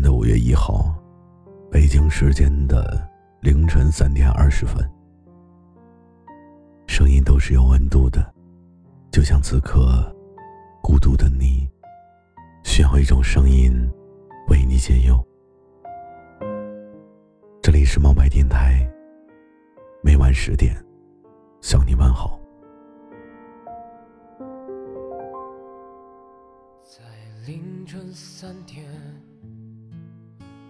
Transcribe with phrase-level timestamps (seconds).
[0.00, 0.94] 的五月一号，
[1.70, 3.08] 北京时间的
[3.40, 4.88] 凌晨三点二十分，
[6.86, 8.34] 声音都是有温度的，
[9.10, 10.14] 就像此刻
[10.82, 11.68] 孤独的你，
[12.64, 13.72] 需要一种声音
[14.48, 15.22] 为你解忧。
[17.62, 18.88] 这里是猫白电台，
[20.02, 20.74] 每晚十点
[21.60, 22.40] 向你问好。
[26.82, 27.04] 在
[27.46, 28.84] 凌晨三点。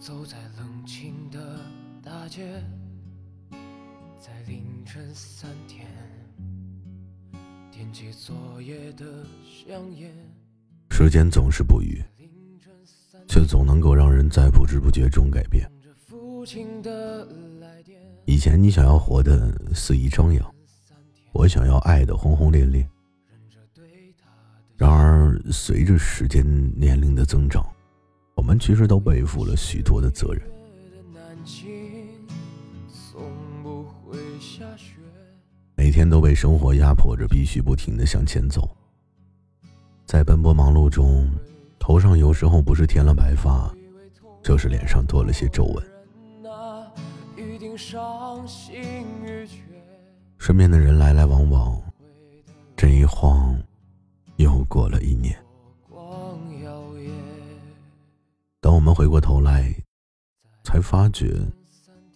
[0.00, 1.60] 走在冷清的
[2.02, 2.64] 大街，
[4.18, 5.86] 在凌晨三点
[7.70, 9.04] 点起昨夜的
[9.44, 10.10] 香烟。
[10.88, 12.02] 时间总是不语，
[13.28, 15.70] 却总能够让人在不知不觉中改变。
[18.24, 20.54] 以前你想要活得肆意张扬，
[21.34, 22.88] 我想要爱的轰轰烈烈。
[24.78, 26.42] 然而，随着时间
[26.74, 27.62] 年龄的增长。
[28.40, 30.42] 我们其实都背负了许多的责任，
[35.74, 38.74] 每天都被生活压迫着，必须不停的向前走。
[40.06, 41.30] 在奔波忙碌中，
[41.78, 43.70] 头上有时候不是添了白发，
[44.42, 45.86] 就是脸上多了些皱纹。
[50.38, 51.78] 身边的人来来往往，
[52.74, 53.54] 这一晃，
[54.36, 55.36] 又过了一年。
[58.94, 59.74] 回过头来，
[60.64, 61.34] 才发觉，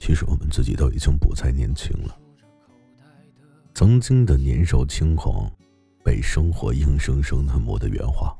[0.00, 2.18] 其实我们自己都已经不再年轻了。
[3.74, 5.50] 曾经的年少轻狂，
[6.04, 8.32] 被生活硬生生的磨得圆滑，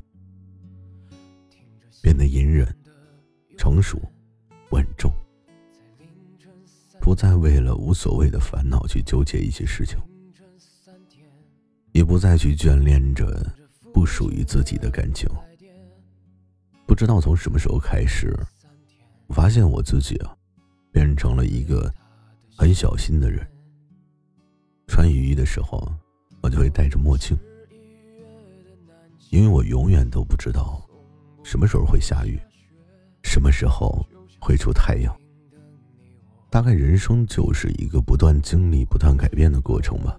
[2.01, 2.65] 变得隐忍、
[3.57, 3.99] 成熟、
[4.71, 5.11] 稳重，
[7.01, 9.97] 不再为了无所谓的烦恼去纠结一些事情，
[11.91, 13.45] 也不再去眷恋着
[13.93, 15.29] 不属于自己的感情。
[16.85, 18.33] 不知道从什么时候开始，
[19.27, 20.35] 我发现我自己啊，
[20.91, 21.91] 变成了一个
[22.55, 23.45] 很小心的人。
[24.87, 25.91] 穿雨衣的时候，
[26.41, 27.35] 我就会戴着墨镜，
[29.31, 30.81] 因为我永远都不知道
[31.43, 32.39] 什么时候会下雨，
[33.23, 34.05] 什么时候
[34.39, 35.13] 会出太阳。
[36.51, 40.17] 大概人生就是一个不断经历、不断改变的过程吧。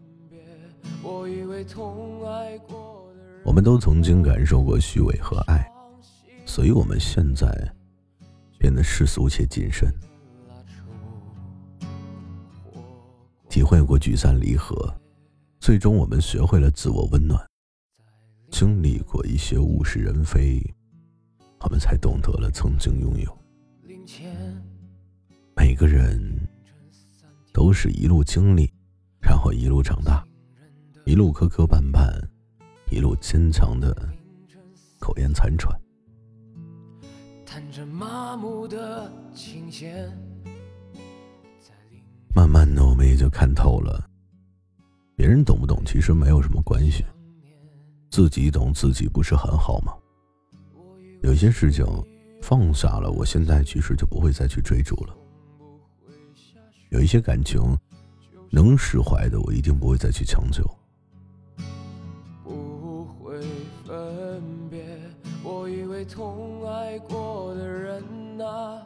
[3.45, 5.67] 我们都曾经感受过虚伪和爱。
[6.57, 7.47] 所以，我们现在
[8.59, 9.93] 变得世俗且谨慎，
[13.51, 14.91] 体会过聚散离合，
[15.61, 17.39] 最终我们学会了自我温暖。
[18.51, 20.59] 经历过一些物是人非，
[21.61, 23.39] 我们才懂得了曾经拥有。
[25.55, 26.19] 每个人
[27.53, 28.73] 都是一路经历，
[29.21, 30.27] 然后一路长大，
[31.05, 32.19] 一路磕磕绊绊，
[32.91, 33.95] 一路坚强的
[34.99, 35.79] 苟延残喘。
[42.35, 44.07] 慢慢的，我们也就看透了，
[45.17, 47.03] 别人懂不懂其实没有什么关系，
[48.11, 49.95] 自己懂自己不是很好吗？
[51.23, 51.87] 有些事情
[52.43, 55.15] 放下了，我现在其实就不会再去追逐了；
[56.91, 57.63] 有一些感情
[58.51, 60.63] 能释怀的，我一定不会再去强求。
[65.49, 68.03] 我以为痛爱过的人
[68.37, 68.85] 呐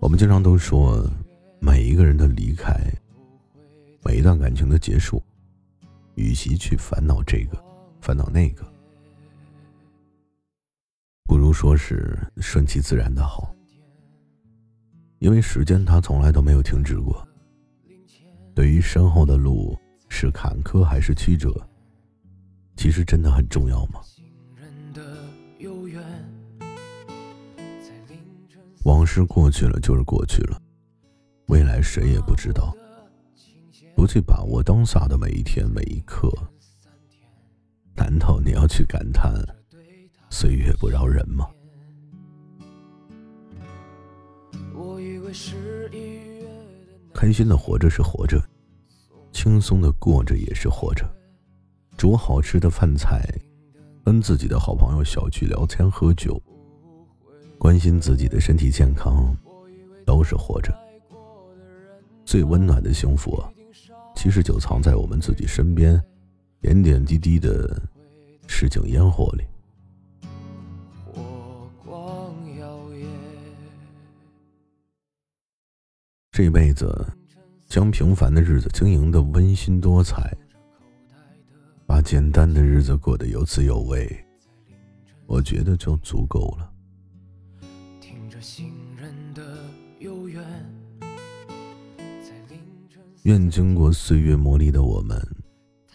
[0.00, 1.08] 我们经常都说，
[1.60, 2.74] 每一个人的离开，
[4.04, 5.22] 每一段感情的结束，
[6.16, 7.56] 与其去烦恼这个，
[8.00, 8.66] 烦恼那个，
[11.22, 13.54] 不如说是顺其自然的好。
[15.20, 17.24] 因为时间它从来都没有停止过。
[18.56, 19.78] 对于身后的路
[20.08, 21.54] 是坎坷还是曲折，
[22.76, 24.00] 其实真的很重要吗？
[28.86, 30.56] 往事过去了就是过去了，
[31.48, 32.72] 未来谁也不知道。
[33.96, 36.30] 不去把握当下的每一天每一刻，
[37.96, 39.32] 难道你要去感叹
[40.30, 41.48] 岁月不饶人吗？
[47.12, 48.40] 开心的活着是活着，
[49.32, 51.04] 轻松的过着也是活着。
[51.96, 53.26] 煮好吃的饭菜，
[54.04, 56.40] 跟自己的好朋友小聚聊天喝酒。
[57.58, 59.36] 关心自己的身体健康，
[60.04, 60.72] 都是活着。
[62.24, 63.42] 最温暖的幸福，
[64.14, 66.00] 其实就藏在我们自己身边，
[66.60, 67.80] 点点滴滴的
[68.46, 69.44] 市井烟火里。
[76.30, 77.06] 这辈子，
[77.66, 80.36] 将平凡的日子经营的温馨多彩，
[81.86, 84.06] 把简单的日子过得有滋有味，
[85.26, 86.70] 我觉得就足够了。
[93.26, 95.20] 愿经过岁月磨砺的我们，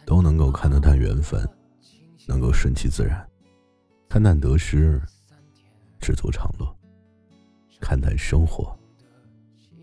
[0.05, 1.41] 都能够看得淡缘分，
[2.27, 3.25] 能够顺其自然，
[4.09, 5.01] 看淡得失，
[6.01, 6.75] 知足常乐，
[7.79, 8.77] 看淡生活，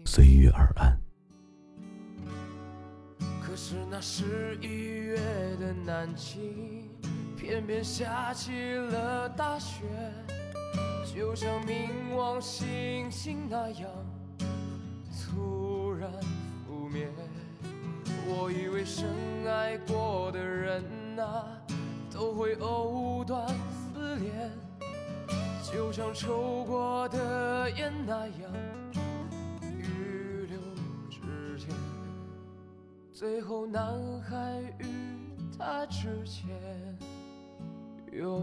[0.05, 0.95] 随遇而安。
[3.41, 5.17] 可是那十一月
[5.59, 6.87] 的南京，
[7.35, 9.87] 偏偏下起了大雪，
[11.17, 13.89] 就像冥王星星那样，
[21.19, 21.45] 啊，
[22.13, 24.51] 都会藕断丝连，
[25.63, 28.53] 就像抽过的烟那样，
[29.63, 30.59] 预留
[31.11, 31.69] 指尖。
[33.13, 34.87] 最后，男孩与
[35.59, 36.49] 她之间，
[38.13, 38.41] 有